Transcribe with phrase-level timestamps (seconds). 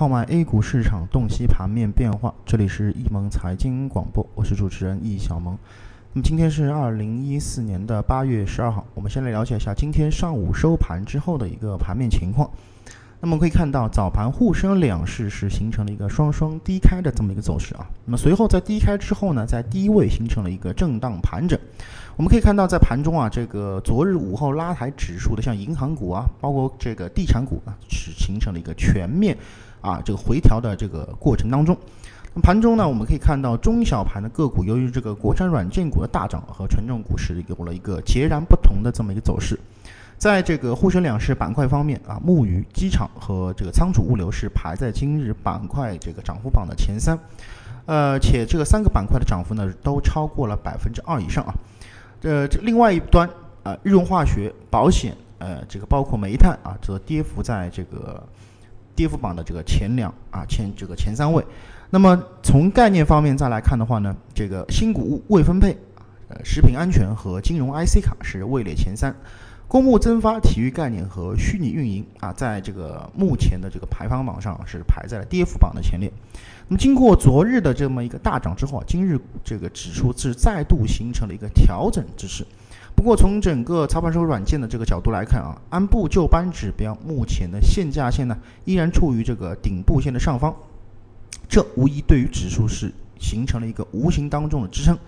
[0.00, 5.58] 号脉 A 股市场洞悉盘面变化，这里是易盟财经广播，我是主持人易小萌。
[6.14, 12.50] 那么今天是二零一四年的八月十二号，我们先来了解一下今天上午收盘之后的一个盘面情况。
[13.22, 17.86] 那么可以看到，早盘沪深两市是形成了一个双双低开的这么一个走势啊。
[18.06, 21.58] 那么随后在低开之后呢，在低位形成了一个震荡盘整。
[22.16, 29.36] 我们可以看到，在盘中啊，这个昨日午后拉抬指数的，像银行股啊，包括这个地产股啊，是形成了一个全面
[29.82, 31.76] 啊这个回调的这个过程当中。
[32.42, 39.58] 盘中呢，我们可以看到中小盘的个股，由于这个国产软件股的大涨和权重股是有了一个截然不同的这么一个走势。
[40.20, 47.18] 在这个沪深两市板块方面啊，木鱼、机场和这个仓储物流是排在今日板块这个涨幅榜的前三，
[47.86, 51.54] 呃，且这个三个板块的涨幅呢都超过了百分之二以上啊。
[52.20, 53.26] 这这另外一端
[53.62, 58.22] 啊，日用化学、保险，呃，这个包括煤炭啊，则跌幅在这个
[58.94, 61.42] 跌幅榜的这个前两啊前这个前三位。
[61.88, 65.74] 那么从概念方面再来看的话呢，这个新股未分配，
[66.28, 69.16] 呃，食品安全和金融 IC 卡是位列前三。
[69.70, 76.12] 公募增发、体育概念和虚拟运营啊，在这个目前的这个排行榜上是排在了跌幅榜的前列。
[76.66, 82.44] 那么经过昨日的这么一个大涨之后啊，今日这个指数是再度形成了一个调整之势。
[82.96, 90.52] 不过从整个操盘手软件的这个角度来看啊，按部就班指标目前的限价线呢依然处于这个顶部线的上方，
[91.48, 94.98] 这无疑对于指数是形成了一个无形当中的支撑。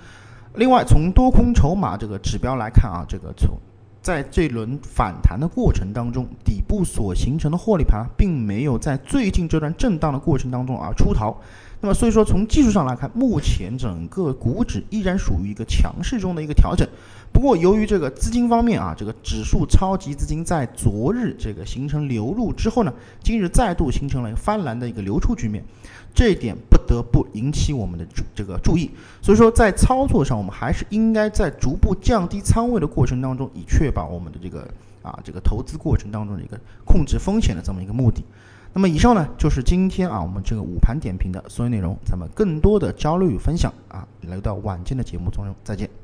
[0.55, 3.59] 另外从多空筹码这个指标来看啊，这个从
[4.03, 11.41] 在这轮反弹的过程当中，底部所形成的获利盘并没有在最近这段震荡的过程当中而出逃。
[11.81, 16.87] 那么，所以说从技术上来看，目前整个股指依然属于一个强势中的一个调整。
[17.33, 22.93] 不过，由于这个资金方面啊，这个指数超级资金在昨日这个形成流入之后呢，
[23.23, 25.65] 今日再度形成了一个翻蓝的一个流出局面，
[26.15, 28.91] 这一点不不得不引起我们的注这个注意。
[29.23, 34.69] 所以说，在操作上，我们还是应该在逐步降低仓位的过程当中，以确保我们的这个
[35.03, 38.25] 啊这个投资过程当中的一个控制风险的这么一个目的。
[38.75, 41.97] 那么以上呢，就是今天啊我们这个午盘点评的所有内容。
[42.05, 46.02] 咱们更多的交流与分享啊，来到晚间的节目中，再见。